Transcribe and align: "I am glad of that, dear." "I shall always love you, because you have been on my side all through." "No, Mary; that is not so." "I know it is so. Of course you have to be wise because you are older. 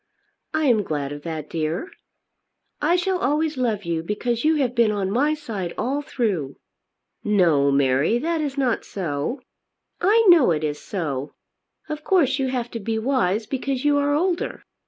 "I 0.51 0.65
am 0.65 0.81
glad 0.81 1.11
of 1.11 1.21
that, 1.21 1.47
dear." 1.47 1.91
"I 2.81 2.95
shall 2.95 3.19
always 3.19 3.55
love 3.55 3.83
you, 3.85 4.01
because 4.01 4.43
you 4.43 4.55
have 4.55 4.73
been 4.73 4.89
on 4.91 5.11
my 5.11 5.35
side 5.35 5.75
all 5.77 6.01
through." 6.01 6.55
"No, 7.23 7.69
Mary; 7.69 8.17
that 8.17 8.41
is 8.41 8.57
not 8.57 8.83
so." 8.83 9.41
"I 10.01 10.25
know 10.27 10.49
it 10.49 10.63
is 10.63 10.79
so. 10.81 11.33
Of 11.87 12.03
course 12.03 12.39
you 12.39 12.47
have 12.47 12.71
to 12.71 12.79
be 12.79 12.97
wise 12.97 13.45
because 13.45 13.85
you 13.85 13.99
are 13.99 14.15
older. 14.15 14.63